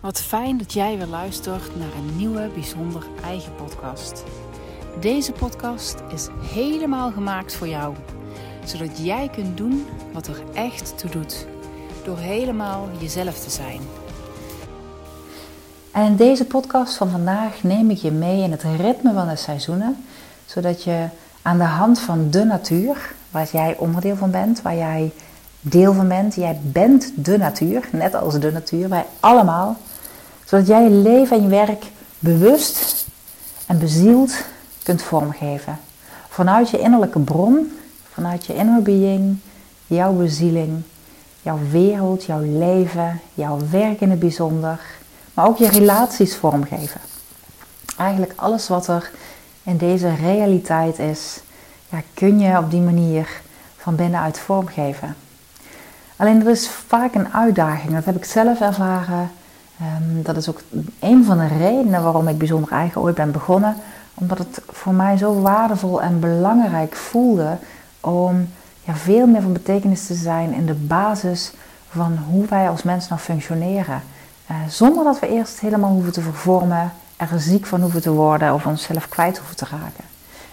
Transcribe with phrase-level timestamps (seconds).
[0.00, 4.24] Wat fijn dat jij weer luistert naar een nieuwe bijzonder eigen podcast.
[5.00, 7.94] Deze podcast is helemaal gemaakt voor jou,
[8.64, 11.46] zodat jij kunt doen wat er echt toe doet,
[12.04, 13.80] door helemaal jezelf te zijn.
[15.92, 19.36] En in deze podcast van vandaag neem ik je mee in het ritme van de
[19.36, 20.04] seizoenen,
[20.46, 21.06] zodat je
[21.42, 25.12] aan de hand van de natuur, waar jij onderdeel van bent, waar jij
[25.60, 29.76] deel van bent, jij bent de natuur, net als de natuur, wij allemaal
[30.48, 31.84] zodat jij je leven en je werk
[32.18, 33.06] bewust
[33.66, 34.44] en bezield
[34.82, 35.78] kunt vormgeven.
[36.28, 37.78] Vanuit je innerlijke bron,
[38.12, 39.38] vanuit je inner being,
[39.86, 40.82] jouw bezieling,
[41.42, 44.80] jouw wereld, jouw leven, jouw werk in het bijzonder,
[45.34, 47.00] maar ook je relaties vormgeven.
[47.96, 49.10] Eigenlijk alles wat er
[49.62, 51.40] in deze realiteit is,
[51.88, 53.40] ja, kun je op die manier
[53.76, 55.16] van binnenuit vormgeven.
[56.16, 57.92] Alleen dat is vaak een uitdaging.
[57.92, 59.30] Dat heb ik zelf ervaren
[59.80, 60.60] Ehm, dat is ook
[61.00, 63.76] een van de redenen waarom ik bijzonder eigen ooit ben begonnen.
[64.14, 67.56] Omdat het voor mij zo waardevol en belangrijk voelde
[68.00, 68.48] om
[68.84, 71.52] ja, veel meer van betekenis te zijn in de basis
[71.88, 74.02] van hoe wij als mens nou functioneren.
[74.50, 78.54] Uh, zonder dat we eerst helemaal hoeven te vervormen, er ziek van hoeven te worden
[78.54, 80.04] of onszelf kwijt hoeven te raken.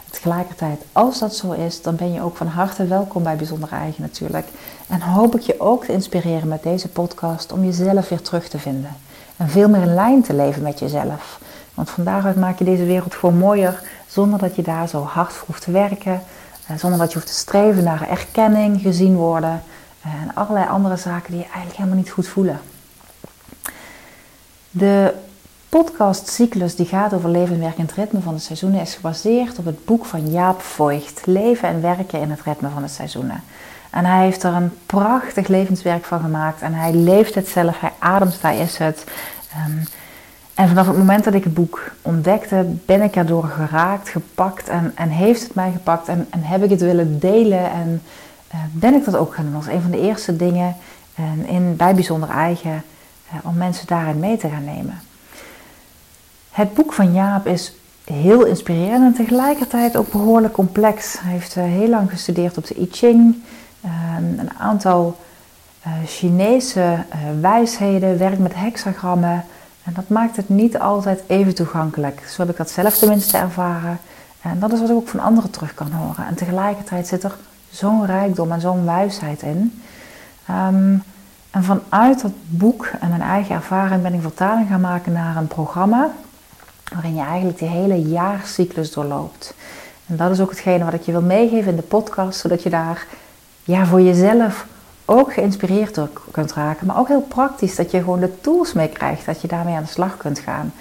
[0.10, 4.02] Tegelijkertijd, als dat zo is, dan ben je ook van harte welkom bij Bijzonder Eigen
[4.02, 4.48] natuurlijk.
[4.88, 8.60] En hoop ik je ook te inspireren met deze podcast om jezelf weer terug te
[8.60, 8.96] vinden.
[9.38, 11.40] En veel meer in lijn te leven met jezelf.
[11.74, 15.34] Want van daaruit maak je deze wereld gewoon mooier zonder dat je daar zo hard
[15.34, 16.22] voor hoeft te werken.
[16.68, 19.64] Eh, zonder dat je hoeft te streven naar erkenning, gezien worden.
[20.02, 22.60] Eh, en allerlei andere zaken die je eigenlijk helemaal niet goed voelen.
[24.72, 25.14] De
[25.70, 29.58] podcastcyclus die gaat over leven en werken in het ritme van de seizoenen is gebaseerd
[29.58, 31.26] op het boek van Jaap Voigt.
[31.26, 33.44] Leven en werken in het ritme van de seizoenen.
[33.96, 36.62] En hij heeft er een prachtig levenswerk van gemaakt.
[36.62, 39.04] En hij leeft het zelf, hij ademt, hij is het.
[39.52, 39.78] Ehm,
[40.54, 44.92] en vanaf het moment dat ik het boek ontdekte, ben ik erdoor geraakt, gepakt en,
[44.96, 48.02] en heeft het mij gepakt en, en heb ik het willen delen en
[48.54, 50.76] uh, ben ik dat ook gaan doen als een van de eerste dingen
[51.16, 52.84] en in, bij Bijzonder Eigen
[53.34, 55.00] uh, om mensen daarin mee te gaan nemen.
[56.52, 57.74] Het boek van Jaap is
[58.04, 61.20] heel inspirerend en tegelijkertijd ook behoorlijk complex.
[61.20, 63.36] Hij heeft uh, heel lang gestudeerd op de I Ching.
[63.86, 65.18] Ehm, een aantal
[65.88, 69.44] uh, Chinese uh, wijsheden, werkt met hexagrammen.
[69.84, 72.24] En dat maakt het niet altijd even toegankelijk.
[72.28, 74.00] Zo heb ik dat zelf tenminste ervaren.
[74.42, 76.26] En dat is wat ik ook van anderen terug kan horen.
[76.26, 77.36] En tegelijkertijd zit er
[77.70, 79.82] zo'n rijkdom en zo'n wijsheid in.
[80.50, 81.04] Um,
[81.52, 85.48] en vanuit dat boek en mijn eigen ervaring ben ik vertaling gaan maken naar een
[85.48, 86.10] programma.
[86.94, 89.54] Waarin je eigenlijk de hele jaarcyclus doorloopt.
[90.06, 92.70] En dat is ook hetgene wat ik je wil meegeven in de podcast, zodat je
[92.70, 93.06] daar
[93.66, 94.66] ja, voor jezelf
[95.06, 96.88] ook geïnspireerd door kunt raken.
[96.88, 99.84] Maar ook heel praktisch dat je gewoon de tools mee krijgt, dat je daarmee aan
[99.84, 100.74] de slag kunt gaan.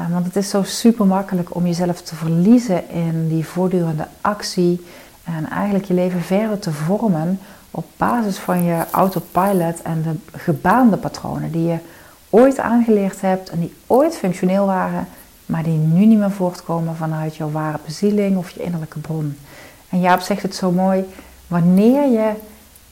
[0.00, 4.86] Uh, want het is zo super makkelijk om jezelf te verliezen in die voortdurende actie.
[5.24, 10.96] En eigenlijk je leven verder te vormen op basis van je autopilot en de gebaande
[10.96, 11.78] patronen die je
[12.30, 15.08] ooit aangeleerd hebt en die ooit functioneel waren,
[15.46, 19.36] maar die nu niet meer voortkomen vanuit jouw ware bezieling of je innerlijke bron.
[19.88, 21.04] En Jaap zegt het zo mooi,
[21.52, 22.32] Wanneer je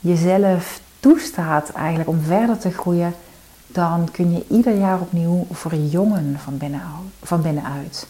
[0.00, 3.14] jezelf toestaat eigenlijk om verder te groeien,
[3.66, 6.82] dan kun je ieder jaar opnieuw verjongen van, binnen,
[7.22, 8.06] van binnenuit.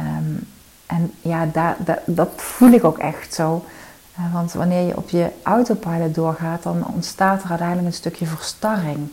[0.00, 0.46] Um,
[0.86, 1.48] en ja,
[2.06, 3.64] dat voel ik ook echt zo.
[4.18, 9.08] Uh, want wanneer je op je autopilot doorgaat, dan ontstaat er uiteindelijk een stukje verstarring.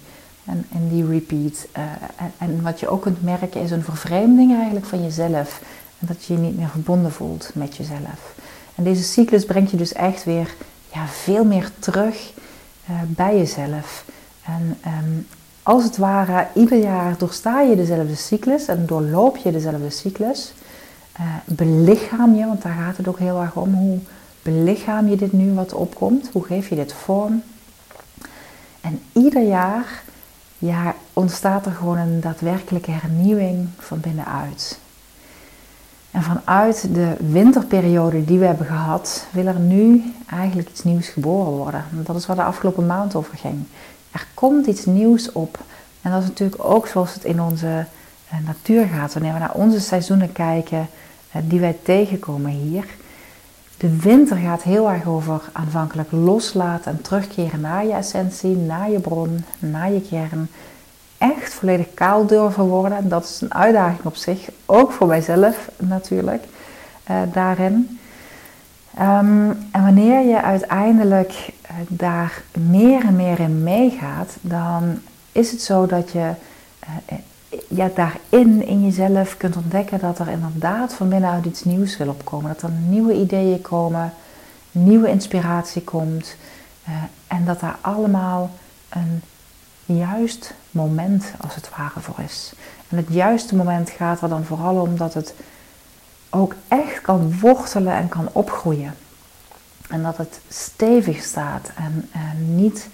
[0.46, 1.68] En, die repeat.
[1.78, 1.84] Uh,
[2.16, 5.62] en, en, wat je ook kunt merken is een vervreemding eigenlijk van jezelf.
[6.00, 8.36] En dat je je niet meer verbonden voelt met jezelf.
[8.76, 10.56] En deze cyclus brengt je dus echt weer
[10.94, 12.32] ja, veel meer terug
[12.90, 14.06] uh, bij jezelf.
[14.46, 15.28] En um,
[15.64, 20.54] als het ware, ieder jaar doorsta je dezelfde cyclus en doorloop je dezelfde cyclus.
[21.20, 23.74] Uh, belichaam je, want daar gaat het ook heel erg om.
[23.74, 24.00] Hoe
[24.42, 26.30] belichaam je dit nu wat opkomt?
[26.32, 27.44] Hoe geef je dit vorm?
[28.82, 30.04] En ieder jaar
[30.58, 34.80] ja, ontstaat er gewoon een daadwerkelijke hernieuwing van binnenuit.
[36.14, 41.52] En vanuit de winterperiode die we hebben gehad, wil er nu eigenlijk iets nieuws geboren
[41.52, 41.86] worden.
[41.92, 43.64] Dat is waar de afgelopen maand over ging.
[44.12, 45.60] Er komt iets nieuws op.
[46.02, 47.86] En dat is natuurlijk ook zoals het in onze
[48.30, 49.14] eh, natuur gaat.
[49.14, 50.88] Wanneer we naar onze seizoenen kijken,
[51.32, 52.86] eh, die wij tegenkomen hier.
[53.78, 59.00] De winter gaat heel erg over aanvankelijk loslaten en terugkeren naar je essentie, naar je
[59.00, 60.50] bron, naar je kern
[61.24, 62.98] echt volledig kaal durven worden.
[62.98, 66.44] En dat is een uitdaging op zich, ook voor mijzelf natuurlijk,
[67.12, 68.00] uh, daarin.
[69.00, 75.00] Um, en wanneer je uiteindelijk uh, daar meer en meer in meegaat, dan
[75.32, 76.32] is het zo dat je
[77.10, 77.18] uh,
[77.68, 82.52] ja, daarin in jezelf kunt ontdekken dat er inderdaad van binnenuit iets nieuws wil opkomen.
[82.54, 84.14] Dat er nieuwe ideeën komen,
[84.72, 86.36] nieuwe inspiratie komt.
[87.28, 88.50] En dat daar allemaal
[88.90, 89.22] een
[89.86, 92.54] juist moment als het ware voor is.
[92.90, 95.34] En het juiste moment gaat er dan vooral om dat het
[96.30, 98.96] ook echt kan wortelen en kan opgroeien.
[99.90, 102.10] En dat het stevig staat en,
[102.56, 102.88] niet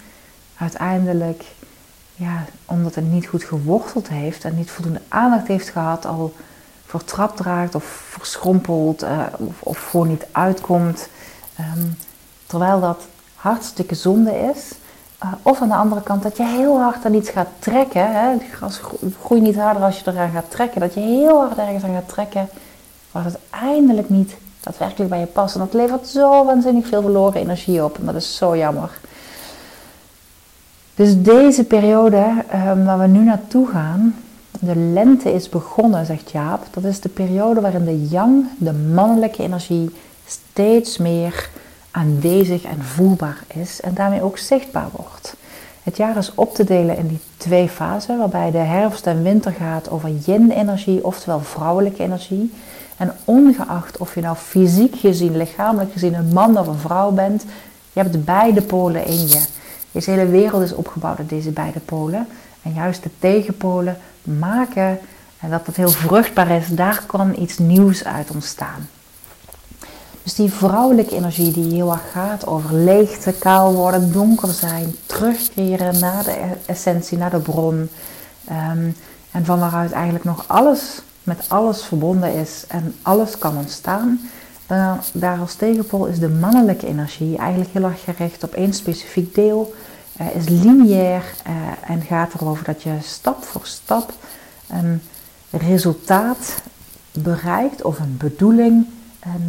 [0.56, 1.44] uiteindelijk,
[2.14, 6.34] ja, omdat het niet goed geworteld heeft en niet voldoende aandacht heeft gehad, al
[6.86, 11.08] vertrapt raakt of verschrompelt uh, of, of gewoon niet uitkomt.
[11.60, 11.96] Um,
[12.46, 14.70] terwijl dat hartstikke zonde is.
[15.24, 18.12] Uh, of aan de andere kant dat je heel hard aan iets gaat trekken.
[18.12, 18.30] Hè?
[18.30, 18.80] Het gras
[19.22, 20.80] groeit niet harder als je eraan gaat trekken.
[20.80, 22.48] Dat je heel hard ergens aan gaat trekken.
[23.10, 25.54] Wat het eindelijk niet daadwerkelijk bij je past.
[25.54, 27.98] En dat levert zo waanzinnig veel verloren energie op.
[27.98, 28.90] En dat is zo jammer.
[30.94, 34.16] Dus deze periode um, waar we nu naartoe gaan,
[34.60, 36.66] de lente is begonnen, zegt Jaap.
[36.70, 39.90] Dat is de periode waarin de yang, de mannelijke energie,
[40.26, 41.50] steeds meer
[41.90, 45.34] aanwezig en voelbaar is en daarmee ook zichtbaar wordt.
[45.82, 49.52] Het jaar is op te delen in die twee fasen, waarbij de herfst en winter
[49.52, 52.52] gaat over yin-energie, oftewel vrouwelijke energie.
[52.96, 57.44] En ongeacht of je nou fysiek gezien, lichamelijk gezien een man of een vrouw bent,
[57.92, 59.44] je hebt beide polen in je.
[59.92, 62.26] Deze hele wereld is opgebouwd uit deze beide polen.
[62.62, 64.98] En juist de tegenpolen maken
[65.40, 68.88] en dat het heel vruchtbaar is, daar kan iets nieuws uit ontstaan.
[70.30, 75.98] Dus die vrouwelijke energie die heel erg gaat over leegte, kaal worden, donker zijn, terugkeren
[75.98, 77.88] naar de essentie, naar de bron.
[78.50, 78.96] Um,
[79.30, 84.20] en van waaruit eigenlijk nog alles met alles verbonden is en alles kan ontstaan.
[84.66, 89.34] Dan, daar als tegenpol is de mannelijke energie eigenlijk heel erg gericht op één specifiek
[89.34, 89.74] deel.
[90.20, 94.12] Uh, is lineair uh, en gaat erover dat je stap voor stap
[94.66, 95.00] een
[95.50, 96.54] resultaat
[97.12, 98.86] bereikt of een bedoeling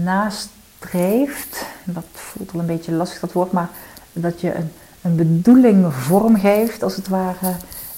[0.03, 0.49] naast
[0.81, 3.69] streeft, dat voelt wel een beetje lastig dat woord, maar
[4.13, 7.55] dat je een, een bedoeling vormgeeft als het ware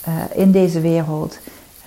[0.07, 1.37] uh, in deze wereld.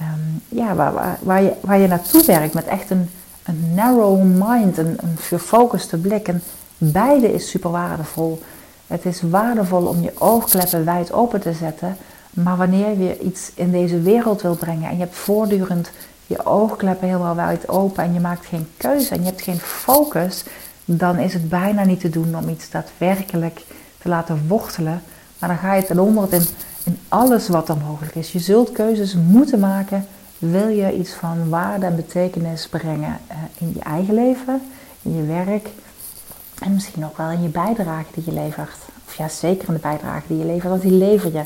[0.00, 3.10] Um, ja, waar, waar, waar, je, waar je naartoe werkt met echt een,
[3.43, 6.28] een narrow mind, een, een gefocuste blik.
[6.28, 6.43] En
[6.78, 8.43] beide is super waardevol.
[8.87, 11.96] Het is waardevol om je oogkleppen wijd open te zetten.
[12.31, 15.90] Maar wanneer je iets in deze wereld wil brengen en je hebt voortdurend
[16.26, 20.44] je oogkleppen helemaal wijd open en je maakt geen keuze en je hebt geen focus,
[20.88, 23.61] dan is het bijna niet te doen om iets daadwerkelijk
[23.99, 25.03] te laten wortelen.
[25.38, 26.47] Maar dan ga je ten onder in,
[26.85, 28.33] in alles wat er mogelijk is.
[28.33, 30.06] Je zult keuzes moeten maken.
[30.38, 34.61] Wil je iets van waarde en betekenis brengen uh, in je eigen leven,
[35.03, 35.69] in je werk
[36.59, 38.79] en misschien ook wel in je bijdrage die je levert.
[39.06, 41.43] Of ja, zeker in de bijdrage die je levert, want die lever je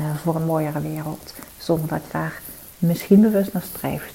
[0.00, 1.34] uh, voor een mooiere wereld.
[1.58, 2.40] Zonder dat je daar
[2.78, 4.14] misschien bewust naar streeft.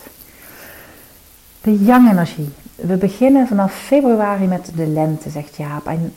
[1.62, 2.50] De yang-energie.
[2.82, 5.88] We beginnen vanaf februari met de lente, zegt Jaap.
[5.88, 6.14] En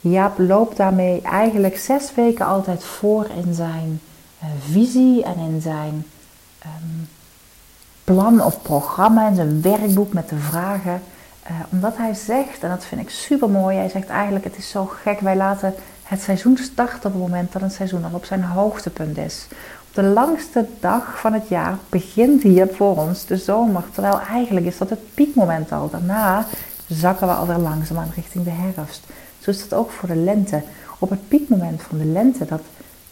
[0.00, 4.00] Jaap loopt daarmee eigenlijk zes weken altijd voor in zijn
[4.42, 6.06] uh, visie en in zijn
[6.64, 7.08] um,
[8.04, 11.02] plan of programma, in zijn werkboek met de vragen.
[11.50, 14.70] Uh, omdat hij zegt, en dat vind ik super mooi, hij zegt eigenlijk: Het is
[14.70, 18.24] zo gek, wij laten het seizoen starten op het moment dat het seizoen al op
[18.24, 19.46] zijn hoogtepunt is
[19.92, 23.84] de langste dag van het jaar begint hier voor ons de zomer.
[23.92, 25.90] Terwijl eigenlijk is dat het piekmoment al.
[25.90, 26.46] Daarna
[26.88, 29.02] zakken we alweer langzaamaan richting de herfst.
[29.38, 30.62] Zo is dat ook voor de lente.
[30.98, 32.60] Op het piekmoment van de lente, dat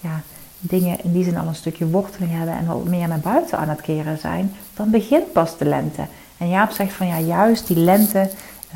[0.01, 0.21] ja,
[0.59, 3.69] dingen in die zin al een stukje worteling hebben en wat meer naar buiten aan
[3.69, 6.03] het keren zijn, dan begint pas de lente.
[6.39, 8.31] En Jaap zegt van ja, juist die lente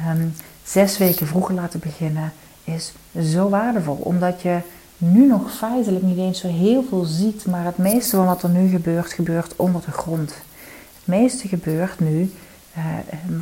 [0.09, 0.35] um,
[0.65, 2.33] zes weken vroeger laten beginnen
[2.65, 3.99] is zo waardevol.
[4.03, 4.59] Omdat je
[4.99, 8.49] nu nog feitelijk niet eens zo heel veel ziet, maar het meeste van wat er
[8.49, 10.31] nu gebeurt, gebeurt onder de grond.
[10.31, 12.33] Het meeste gebeurt nu,
[12.77, 12.85] uh,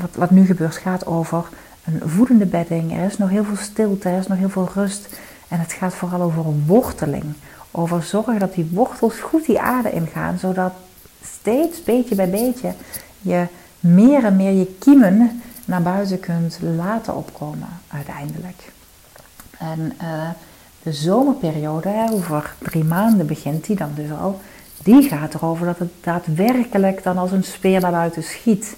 [0.00, 1.44] wat, wat nu gebeurt, gaat over
[1.84, 2.92] een voedende bedding.
[2.92, 5.08] Er is nog heel veel stilte, er is nog heel veel rust.
[5.48, 7.24] En het gaat vooral over worteling.
[7.70, 10.72] Over zorgen dat die wortels goed die aarde ingaan, zodat
[11.24, 12.74] steeds beetje bij beetje
[13.20, 13.46] je
[13.80, 18.72] meer en meer je kiemen naar buiten kunt laten opkomen uiteindelijk.
[19.58, 20.28] En uh,
[20.82, 24.40] de zomerperiode, over drie maanden begint die dan dus al,
[24.82, 28.76] die gaat erover dat het daadwerkelijk dan als een speer naar buiten schiet.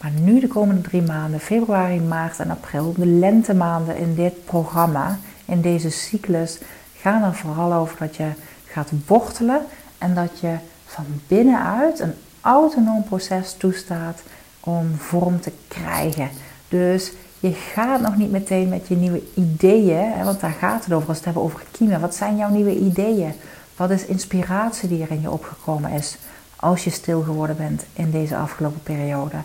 [0.00, 5.18] Maar nu de komende drie maanden, februari, maart en april, de lentemaanden in dit programma,
[5.44, 6.58] in deze cyclus,
[7.00, 8.28] gaan er vooral over dat je
[8.64, 9.60] gaat wortelen
[9.98, 14.22] en dat je van binnenuit een autonoom proces toestaat
[14.60, 16.30] om vorm te krijgen.
[16.68, 20.92] Dus je gaat nog niet meteen met je nieuwe ideeën, hè, want daar gaat het
[20.92, 22.00] over als we het hebben over kiemen.
[22.00, 23.32] Wat zijn jouw nieuwe ideeën?
[23.76, 26.16] Wat is inspiratie die er in je opgekomen is?
[26.56, 29.36] als je stil geworden bent in deze afgelopen periode?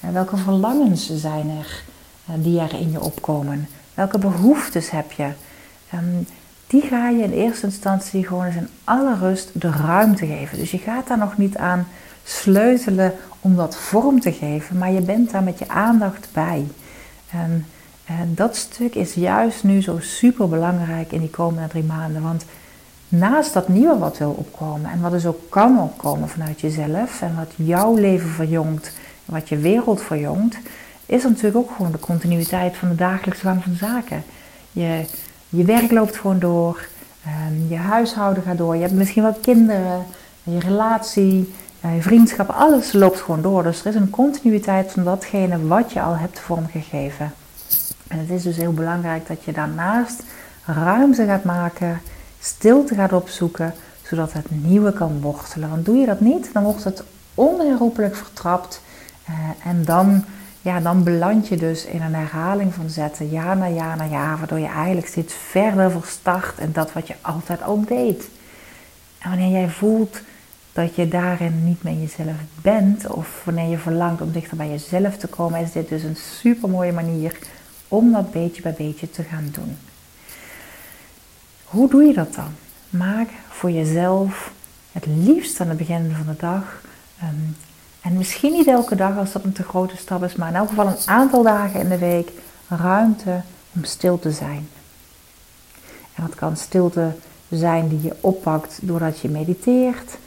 [0.00, 1.82] En welke verlangens zijn er
[2.26, 3.68] eh, die er in je opkomen?
[3.94, 5.28] Welke behoeftes heb je?
[5.90, 6.22] Ehm,
[6.66, 10.58] die ga je in eerste instantie gewoon eens in alle rust de ruimte geven.
[10.58, 11.86] Dus je gaat daar nog niet aan
[12.24, 16.66] sleutelen om dat vorm te geven, maar je bent daar met je aandacht bij.
[17.32, 17.66] En,
[18.04, 22.22] en dat stuk is juist nu zo super belangrijk in die komende drie maanden.
[22.22, 22.44] Want
[23.08, 27.36] naast dat nieuwe wat wil opkomen en wat dus ook kan opkomen vanuit jezelf en
[27.36, 28.92] wat jouw leven verjongt,
[29.24, 30.58] wat je wereld verjongt,
[31.06, 34.22] is natuurlijk ook gewoon de continuïteit van de dagelijkse gang van zaken.
[34.72, 35.04] Je,
[35.48, 36.88] je werk loopt gewoon door,
[37.24, 40.06] ehm, je huishouden gaat door, je hebt misschien wel kinderen,
[40.42, 43.62] je relatie, eh, je vriendschap, alles loopt gewoon door.
[43.62, 47.32] Dus er is een continuïteit van datgene wat je al hebt vormgegeven.
[48.08, 50.22] En het is dus heel belangrijk dat je daarnaast
[50.64, 52.00] ruimte gaat maken,
[52.40, 55.70] stilte gaat opzoeken, zodat het nieuwe kan wortelen.
[55.70, 57.02] Want doe je dat niet, dan wordt het
[57.34, 58.82] onherroepelijk vertrapt.
[59.28, 60.24] Uh, en dan,
[60.60, 64.38] ja, dan beland je dus in een herhaling van zetten, jaar na jaar na jaar,
[64.38, 68.28] waardoor je eigenlijk steeds verder verstart en dat wat je altijd al deed.
[69.18, 70.20] En wanneer jij voelt
[70.72, 75.16] dat je daarin niet meer jezelf bent, of wanneer je verlangt om dichter bij jezelf
[75.16, 77.38] te komen, is dit dus een super mooie manier
[77.88, 79.76] om dat beetje bij beetje te gaan doen.
[81.64, 82.54] Hoe doe je dat dan?
[82.90, 84.52] Maak voor jezelf
[84.92, 86.82] het liefst aan het begin van de dag.
[87.18, 87.34] Ehm,
[88.00, 90.68] en misschien niet elke dag als dat een te grote stap is, maar in elk
[90.68, 92.30] geval een aantal dagen in de week
[92.68, 93.40] ruimte
[93.72, 94.68] om stil te zijn.
[96.14, 97.12] En dat kan stilte
[97.48, 100.18] zijn die je oppakt doordat je mediteert,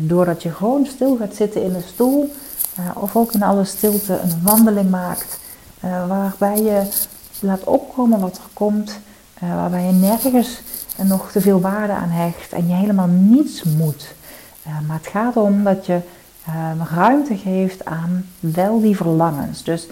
[0.00, 2.32] doordat je gewoon stil gaat zitten in een stoel,
[2.76, 5.38] eh, of ook in alle stilte een wandeling maakt,
[5.80, 6.82] eh, waarbij je
[7.40, 8.98] laat opkomen wat er komt
[9.40, 10.60] waarbij je nergens
[10.96, 14.14] nog te veel waarde aan hecht en je helemaal niets moet.
[14.86, 16.00] Maar het gaat om dat je
[16.48, 19.64] uh, ruimte geeft aan wel die verlangens.
[19.64, 19.86] Dus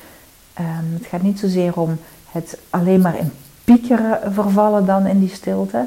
[0.58, 1.98] um, het gaat niet zozeer om
[2.30, 3.32] het alleen maar in
[3.64, 5.86] piekeren vervallen dan in die stilte.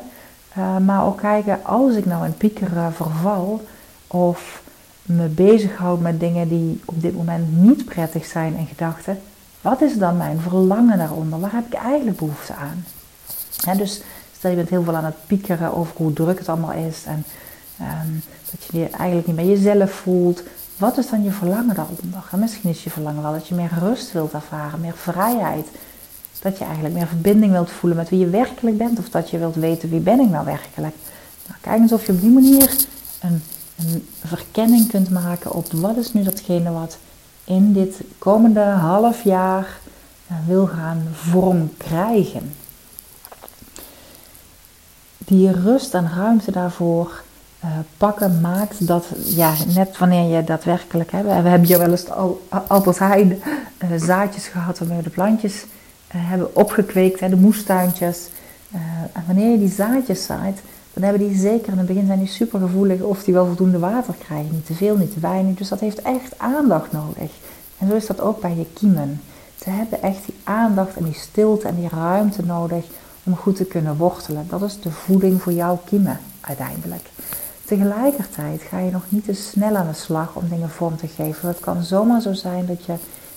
[0.85, 3.61] Maar ook kijken, als ik nou in piekeren verval
[4.13, 4.61] of
[5.01, 9.19] me bezighoud met dingen die op dit moment niet prettig zijn in gedachten,
[9.61, 11.39] wat is dan mijn verlangen daaronder?
[11.39, 12.85] Waar heb ik eigenlijk behoefte aan?
[13.77, 14.01] dus
[14.37, 17.23] stel je bent heel veel aan het piekeren over hoe druk het allemaal is en
[17.79, 18.11] ehm,
[18.51, 20.43] dat je je eigenlijk niet bij jezelf voelt.
[20.77, 22.23] Wat is dan je verlangen daaronder?
[22.31, 25.67] En misschien is je verlangen wel dat je meer rust wilt ervaren, meer vrijheid.
[26.41, 28.99] Dat je eigenlijk meer verbinding wilt voelen met wie je werkelijk bent.
[28.99, 30.95] Of dat je wilt weten wie ben ik nou werkelijk.
[31.47, 32.75] Nou, kijk eens of je op die manier
[33.21, 33.43] een,
[33.77, 36.97] een verkenning kunt maken op wat is nu datgene wat
[37.43, 39.79] in dit komende half jaar
[40.31, 42.53] uh, wil gaan vorm krijgen
[45.25, 47.21] die rust en ruimte daarvoor
[47.63, 52.09] uh, pakken maakt dat, ja, net wanneer je daadwerkelijk, hè, we, hebben hier wel eens
[52.09, 53.41] al, Albert Heijn
[53.83, 55.65] uh, zaadjes gehad waarmee we de plantjes
[56.07, 58.29] hebben opgekweekt, hè, de moestuintjes.
[59.13, 60.61] en wanneer je die zaadjes zaait,
[60.93, 63.79] dan hebben die zeker in het begin zijn die super gevoelig of die wel voldoende
[63.79, 64.51] water krijgen.
[64.51, 65.55] Niet te veel, niet te weinig.
[65.55, 67.31] Dus dat heeft echt aandacht nodig.
[67.77, 69.21] En zo is dat ook bij je kiemen.
[69.63, 72.85] Ze hebben echt die aandacht en die stilte en die ruimte nodig
[73.23, 74.45] om goed te kunnen wortelen.
[74.49, 77.09] Dat is de voeding voor jouw kiemen uiteindelijk.
[77.65, 81.47] Tegelijkertijd ga je nog niet te snel aan de slag om dingen vorm te geven.
[81.47, 82.93] Het kan zomaar zo zijn dat je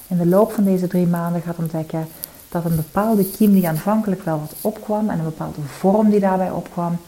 [0.09, 2.09] in de loop van deze drie maanden gaat ontdekken
[2.49, 6.51] dat een bepaalde kiem die aanvankelijk wel wat opkwam en een bepaalde vorm die daarbij
[6.51, 6.99] opkwam,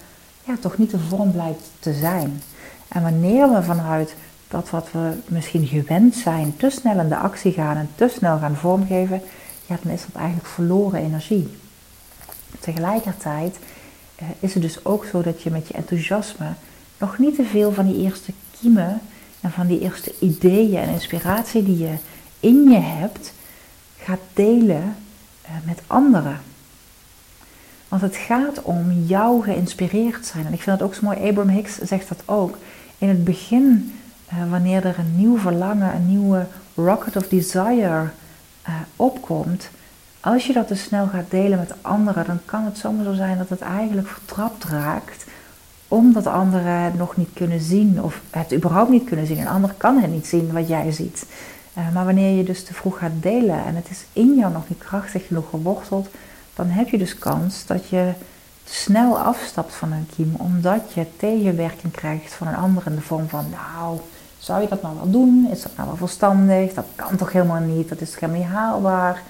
[0.49, 2.43] ja, toch niet de vorm blijkt te zijn.
[2.89, 4.15] En wanneer we vanuit
[4.49, 8.39] dat wat we misschien gewend zijn te snel in de actie gaan en te snel
[8.39, 9.23] gaan vormgeven,
[9.67, 11.49] ja, dan is dat eigenlijk verloren energie.
[12.61, 13.59] Tegelijkertijd
[14.23, 16.53] uh, is het dus ook zo dat je met je enthousiasme
[16.99, 19.01] nog niet te veel van die eerste kiemen
[19.41, 21.95] en van die eerste ideeën en inspiratie die je
[22.41, 23.33] in je hebt,
[23.99, 24.97] gaat delen
[25.45, 26.41] uh, met anderen.
[27.89, 30.47] Want het gaat om jou geïnspireerd zijn.
[30.47, 32.57] En ik vind het ook zo mooi, Abraham Hicks zegt dat ook.
[32.99, 33.95] In het begin,
[34.33, 38.09] uh, wanneer er een nieuw verlangen, een nieuwe rocket of desire
[38.97, 39.71] opkomt,
[40.21, 43.39] als je dat te snel gaat delen met anderen, dan kan het zomaar zo zijn
[43.39, 45.25] dat het eigenlijk vertrapt raakt,
[45.89, 49.39] omdat anderen het nog niet kunnen zien of het überhaupt niet kunnen zien.
[49.39, 51.27] Een ander kan het niet zien wat jij ziet.
[51.79, 54.69] Uh, maar wanneer je dus te vroeg gaat delen en het is in jou nog
[54.69, 56.09] niet krachtig genoeg geworteld,
[56.59, 58.13] dan heb je dus kans dat je
[58.65, 63.29] snel afstapt van een kiem, omdat je tegenwerking krijgt van een ander in de vorm
[63.29, 63.99] van, nou,
[64.39, 65.49] zou je dat nou wel doen?
[65.51, 66.75] Is dat nou wel verstandig?
[66.75, 67.89] Dat kan toch helemaal niet?
[67.89, 69.23] Dat is helemaal niet haalbaar?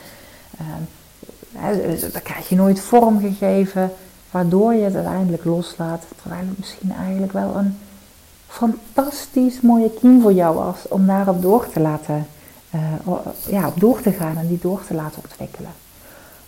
[0.61, 3.92] Uh, krijg je nooit vorm gegeven,
[4.30, 6.04] waardoor je het uiteindelijk loslaat.
[6.23, 7.78] Terwijl het misschien eigenlijk wel een
[8.47, 12.26] fantastisch mooie kiem voor jou was om daarop door te laten,
[12.75, 13.16] uh,
[13.49, 15.70] ja, op door te gaan en die door te laten ontwikkelen.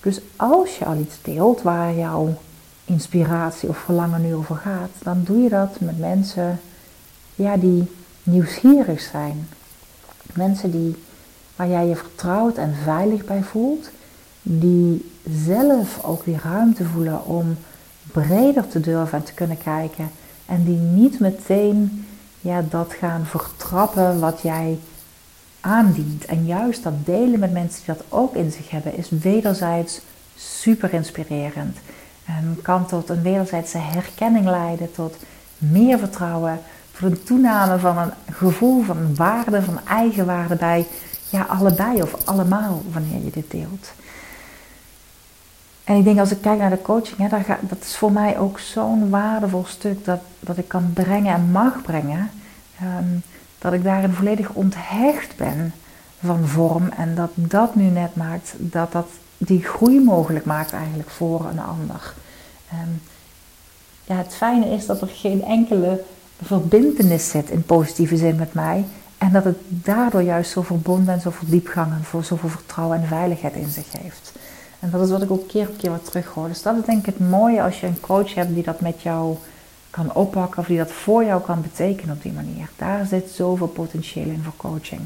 [0.02, 2.34] Dus als je al iets deelt waar jouw
[2.84, 6.60] inspiratie of verlangen nu over gaat, dan doe je dat met mensen
[7.34, 7.90] ja, die
[8.22, 9.48] nieuwsgierig zijn.
[10.34, 10.96] Mensen die,
[11.56, 13.90] waar jij je vertrouwd en veilig bij voelt,
[14.42, 15.12] die
[15.44, 17.56] zelf ook die ruimte voelen om
[18.12, 20.10] breder te durven en te kunnen kijken
[20.46, 22.06] en die niet meteen
[22.40, 24.78] ja, dat gaan vertrappen wat jij
[25.60, 26.24] aandient.
[26.24, 30.00] En juist dat delen met mensen die dat ook in zich hebben, is wederzijds
[30.36, 31.78] super inspirerend.
[32.24, 35.16] En kan tot een wederzijdse herkenning leiden, tot
[35.58, 36.60] meer vertrouwen,
[36.92, 40.86] tot een toename van een gevoel van waarde, van eigenwaarde bij
[41.30, 43.92] ja, allebei of allemaal wanneer je dit deelt.
[45.84, 48.38] En ik denk als ik kijk naar de coaching, hè, dat, dat is voor mij
[48.38, 52.30] ook zo'n waardevol stuk dat, dat ik kan brengen en mag brengen.
[52.80, 53.16] Ehm,
[53.60, 55.72] dat ik daarin volledig onthecht ben
[56.22, 56.88] van vorm.
[56.88, 61.60] En dat dat nu net maakt dat dat die groei mogelijk maakt eigenlijk voor een
[61.60, 62.14] ander.
[62.70, 62.90] Ehm,
[64.04, 66.02] ja, het fijne is dat er geen enkele
[66.42, 68.84] verbindenis zit in positieve zin met mij.
[69.18, 73.06] En dat het daardoor juist zo verbonden en zoveel diepgang en voor zoveel vertrouwen en
[73.06, 74.32] veiligheid in zich heeft.
[74.78, 76.48] En dat is wat ik ook keer op keer wat terug hoor.
[76.48, 79.02] Dus dat is denk ik het mooie als je een coach hebt die dat met
[79.02, 79.36] jou
[79.90, 82.70] kan oppakken of die dat voor jou kan betekenen op die manier.
[82.76, 85.00] Daar zit zoveel potentieel in voor coaching.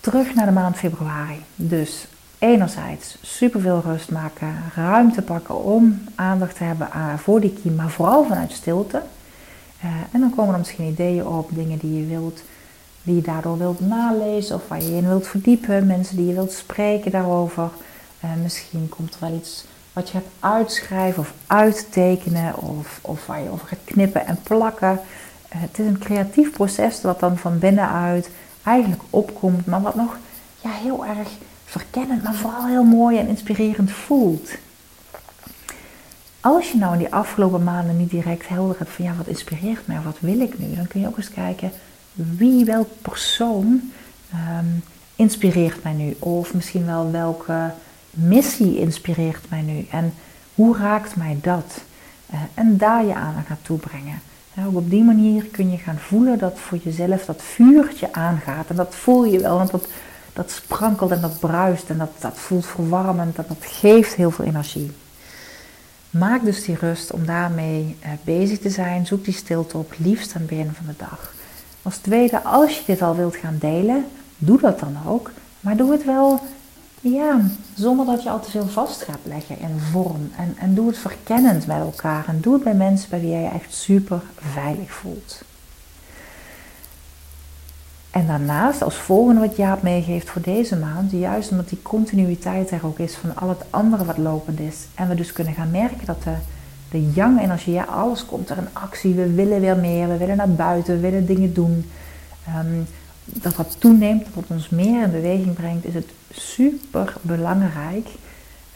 [0.00, 1.44] Terug naar de maand februari.
[1.56, 2.06] Dus
[2.38, 6.88] enerzijds superveel rust maken, ruimte pakken om aandacht te hebben
[7.18, 9.02] voor die kiem, maar vooral vanuit stilte.
[9.84, 12.42] Uh, en dan komen er misschien ideeën op, dingen die je wilt
[13.04, 16.52] die je daardoor wilt nalezen of waar je in wilt verdiepen, mensen die je wilt
[16.52, 17.70] spreken daarover.
[18.24, 23.42] Uh, misschien komt er wel iets wat je gaat uitschrijven of uittekenen of, of waar
[23.42, 24.92] je over gaat knippen en plakken.
[24.92, 24.98] Uh,
[25.48, 28.30] het is een creatief proces wat dan van binnenuit
[28.62, 30.16] eigenlijk opkomt, maar wat nog
[30.60, 31.28] ja, heel erg
[31.64, 34.50] verkennend, maar vooral heel mooi en inspirerend voelt.
[36.40, 39.86] Als je nou in die afgelopen maanden niet direct helder hebt van ja, wat inspireert
[39.86, 41.72] mij, wat wil ik nu, dan kun je ook eens kijken
[42.14, 43.92] wie, welk persoon
[44.32, 44.66] ehm,
[45.16, 46.16] inspireert mij nu?
[46.18, 47.72] Of misschien wel welke
[48.14, 49.86] missie inspireert mij nu?
[49.90, 50.14] En
[50.54, 51.82] hoe raakt mij dat?
[52.32, 54.20] Uh, en daar je aan gaat toebrengen.
[54.66, 58.68] ook op die manier kun je gaan voelen dat voor jezelf dat vuurtje aangaat.
[58.68, 59.86] En dat voel je wel, want dat,
[60.32, 64.44] dat sprankelt en dat bruist en dat, dat voelt verwarmend en dat geeft heel veel
[64.44, 64.90] energie.
[66.10, 69.06] Maak dus die rust om daarmee uh, bezig te zijn.
[69.06, 71.34] Zoek die stilte op, liefst aan het begin van de dag.
[71.82, 74.06] Als tweede, als je dit al wilt gaan delen,
[74.38, 75.30] doe dat dan ook.
[75.60, 76.40] Maar doe het wel
[77.12, 77.40] ja,
[77.74, 80.30] zonder dat je al te veel vast gaat leggen in vorm.
[80.36, 82.24] En, en doe het verkennend met elkaar.
[82.28, 85.42] En doe het bij mensen bij wie jij je echt super veilig voelt.
[88.10, 92.86] En daarnaast, als volgende wat Jaap meegeeft voor deze maand, juist omdat die continuïteit er
[92.86, 94.86] ook is van al het andere wat lopend is.
[94.94, 96.34] En we dus kunnen gaan merken dat de
[96.94, 99.14] de young energie, ja, alles komt er in actie.
[99.14, 101.90] We willen weer meer, we willen naar buiten, we willen dingen doen.
[102.46, 102.82] Ehm,
[103.24, 108.08] dat wat toeneemt, dat ons meer in beweging brengt, is het super belangrijk.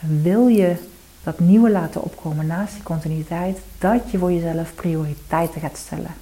[0.01, 0.77] Wil je
[1.23, 6.15] dat nieuwe laten opkomen naast die continuïteit, dat je voor jezelf prioriteiten gaat stellen.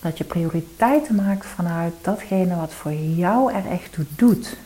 [0.00, 4.56] Dat je prioriteiten maakt vanuit datgene wat voor jou er echt toe doet.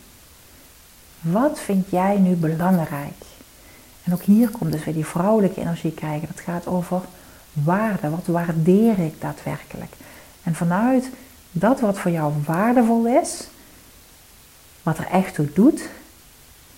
[1.21, 3.25] Wat vind jij nu belangrijk?
[4.05, 6.29] En ook hier komt dus weer die vrouwelijke energie kijken.
[6.29, 7.01] Dat gaat over
[7.53, 8.11] waarde.
[8.11, 9.93] Wat waardeer ik daadwerkelijk?
[10.43, 11.11] En vanuit
[11.51, 13.49] dat wat voor jou waardevol is,
[14.83, 15.89] wat er echt toe doet,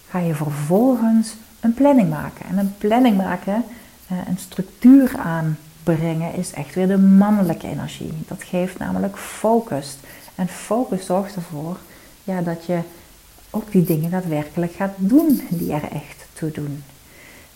[0.08, 2.46] ga je vervolgens een planning maken.
[2.46, 3.64] En een planning maken,
[4.08, 8.12] eh, een structuur aanbrengen, is echt weer de mannelijke energie.
[8.28, 9.96] Dat geeft namelijk focus.
[10.35, 11.76] En focus zorgt ervoor
[12.24, 12.80] ja, dat je
[13.50, 16.85] ook die dingen daadwerkelijk gaat doen die er echt toe doen.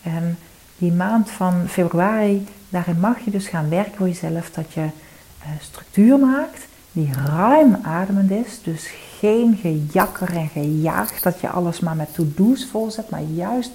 [0.03, 0.39] En
[0.79, 5.47] die maand van februari, daarin mag je dus gaan werken voor jezelf dat je uh,
[5.61, 8.63] structuur maakt die ruim ademend is.
[8.63, 13.71] Dus geen gejakker en gejaagd dat je alles maar met to-do's volzet, maar juist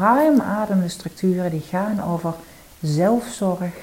[0.00, 2.34] ruim ademende structuren die gaan over
[2.80, 3.74] zelfzorg,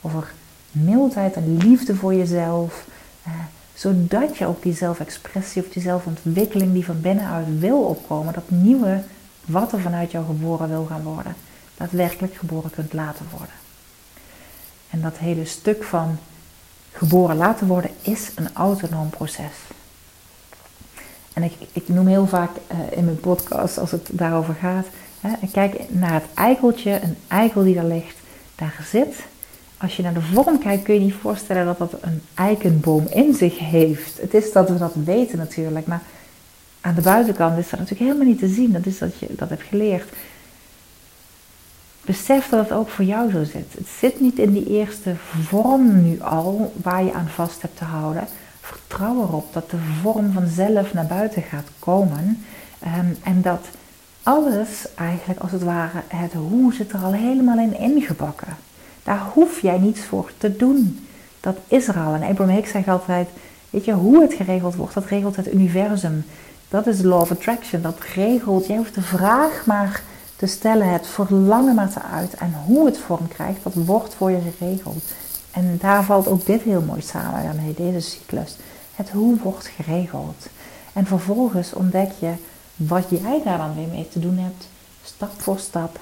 [0.00, 0.32] over
[0.70, 2.86] mildheid en liefde voor jezelf.
[3.26, 3.32] Uh,
[3.74, 9.02] zodat je ook die zelfexpressie of die zelfontwikkeling die van binnenuit wil opkomen, dat nieuwe
[9.44, 11.34] wat er vanuit jou geboren wil gaan worden,
[11.76, 13.54] daadwerkelijk geboren kunt laten worden.
[14.90, 16.18] En dat hele stuk van
[17.02, 19.56] geboren laten worden is een autonoom proces.
[21.32, 24.86] En ik, ik noem heel vaak uh, in mijn podcast, als het daarover gaat,
[25.20, 28.16] hè, kijk naar het eikeltje, een eikel die daar ligt,
[28.54, 29.14] daar zit
[29.82, 33.34] als je naar de vorm kijkt, kun je niet voorstellen dat dat een eikenboom in
[33.34, 34.20] zich heeft.
[34.20, 36.02] Het is dat we dat weten natuurlijk, maar
[36.80, 38.72] aan de buitenkant is dat natuurlijk helemaal niet te zien.
[38.72, 40.08] Dat is dat je dat hebt geleerd.
[42.04, 43.72] Besef dat het ook voor jou zo zit.
[43.76, 45.14] Het zit niet in die eerste
[45.48, 48.26] vorm nu al waar je aan vast hebt te houden.
[48.60, 52.44] Vertrouw erop dat de vorm vanzelf naar buiten gaat komen.
[52.78, 53.66] Ehm, en dat
[54.22, 58.56] alles eigenlijk als het ware, het hoe zit er al helemaal in ingebakken.
[59.02, 61.06] Daar hoef jij niets voor te doen.
[61.40, 62.14] Dat is er al.
[62.14, 63.28] En Abraham Hicks zegt altijd,
[63.70, 66.24] weet je, hoe het geregeld wordt, dat regelt het universum.
[66.68, 68.66] Dat is law of attraction, dat regelt.
[68.66, 70.02] Jij hoeft de vraag maar
[70.42, 72.34] te stellen, het verlangen maar te uit.
[72.34, 75.04] En hoe het vorm krijgt, dat wordt voor je geregeld.
[75.50, 78.56] En daar valt ook dit heel mooi samen daarmee, deze cyclus.
[78.94, 80.46] Het hoe wordt geregeld.
[80.92, 82.32] En vervolgens ontdek je
[82.76, 84.68] wat jij daar dan weer mee te doen hebt,
[85.04, 85.98] stap voor stap,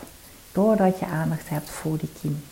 [0.53, 2.43] doordat je aandacht hebt voor die kiem.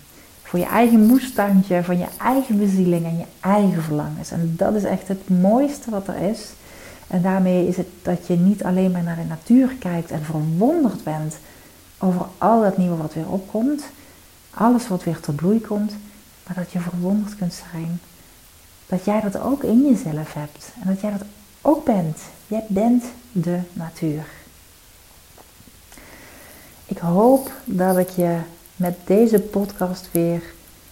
[0.42, 4.30] Voor je eigen moestuintje, van je eigen bezieling en je eigen verlangens.
[4.30, 6.48] En dat is echt het mooiste wat er is.
[7.06, 11.04] En daarmee is het dat je niet alleen maar naar de natuur kijkt en verwonderd
[11.04, 11.34] bent
[11.98, 13.84] over al het nieuwe wat weer opkomt,
[14.50, 15.92] alles wat weer tot bloei komt,
[16.46, 18.00] maar dat je verwonderd kunt zijn
[18.88, 21.22] dat jij dat ook in jezelf hebt en dat jij dat
[21.62, 22.18] ook bent.
[22.46, 24.24] Jij bent de natuur.
[26.86, 28.38] Ik hoop dat ik je
[28.76, 30.42] met deze podcast weer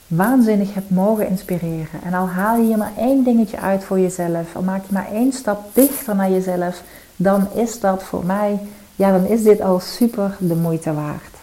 [0.06, 2.02] waanzinnig heb mogen inspireren.
[2.04, 5.12] En al haal je hier maar één dingetje uit voor jezelf, al maak je maar
[5.12, 6.82] één stap dichter naar jezelf,
[7.16, 8.58] dan is dat voor mij,
[8.96, 11.34] ja, dan is dit al super de moeite waard.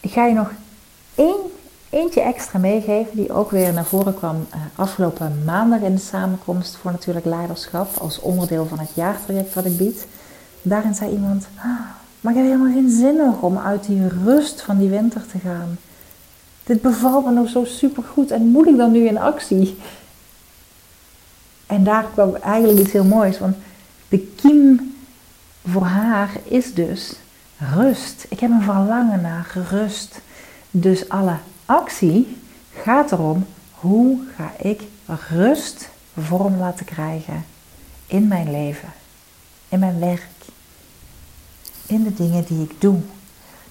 [0.00, 0.50] Ik ga je nog
[1.14, 1.36] één,
[1.90, 6.76] eentje extra meegeven, die ook weer naar voren kwam uh, afgelopen maandag in de samenkomst
[6.76, 10.06] voor natuurlijk leiderschap, als onderdeel van het jaartraject wat ik bied.
[10.62, 11.46] Daarin zei iemand,
[12.20, 15.38] maar ik heb helemaal geen zin nog om uit die rust van die winter te
[15.38, 15.78] gaan.
[16.64, 19.78] Dit bevalt me nog zo supergoed en moet ik dan nu in actie?
[21.66, 23.56] En daar kwam eigenlijk iets heel moois, want
[24.08, 24.96] de kiem
[25.66, 27.14] voor haar is dus
[27.58, 28.26] rust.
[28.28, 30.20] Ik heb een verlangen naar rust.
[30.70, 32.36] Dus alle actie
[32.74, 34.82] gaat erom hoe ga ik
[35.30, 35.88] rust
[36.20, 37.44] vorm laten krijgen
[38.06, 38.88] in mijn leven,
[39.68, 40.26] in mijn werk,
[41.86, 43.00] in de dingen die ik doe.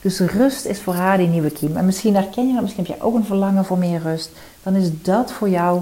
[0.01, 1.77] Dus rust is voor haar die nieuwe kiem.
[1.77, 4.31] En misschien herken je dat, misschien heb je ook een verlangen voor meer rust.
[4.63, 5.81] Dan is dat voor jou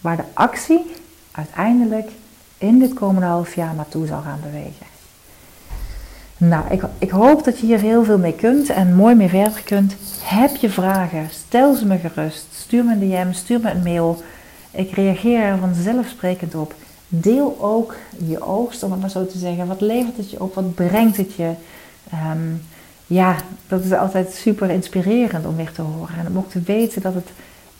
[0.00, 0.90] waar de actie
[1.30, 2.10] uiteindelijk
[2.58, 4.95] in dit komende half jaar naartoe zal gaan bewegen.
[6.38, 9.62] Nou, ik, ik hoop dat je hier heel veel mee kunt en mooi mee verder
[9.62, 9.96] kunt.
[10.22, 11.28] Heb je vragen?
[11.30, 12.46] Stel ze me gerust.
[12.52, 14.22] Stuur me een DM, stuur me een mail.
[14.70, 16.74] Ik reageer er vanzelfsprekend op.
[17.08, 17.96] Deel ook
[18.26, 19.66] je oogst, om het maar zo te zeggen.
[19.66, 20.54] Wat levert het je op?
[20.54, 21.50] Wat brengt het je?
[22.10, 22.54] Ehm,
[23.06, 23.36] ja,
[23.68, 26.18] dat is altijd super inspirerend om weer te horen.
[26.18, 27.28] En om ook te weten het,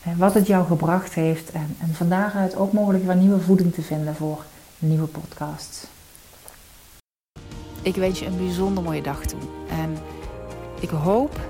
[0.03, 1.51] eh, wat het jou gebracht heeft.
[1.51, 4.45] En, en van daaruit ook mogelijk weer nieuwe voeding te vinden voor
[4.79, 5.87] nieuwe podcasts.
[7.87, 9.41] Ik wens je een bijzonder mooie dag toe.
[9.69, 9.97] En
[10.81, 11.41] ik hoop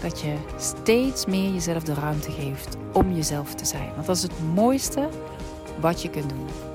[0.00, 3.90] dat je steeds meer jezelf de ruimte geeft om jezelf te zijn.
[3.94, 5.08] Want dat is het mooiste
[5.80, 6.73] wat je kunt doen.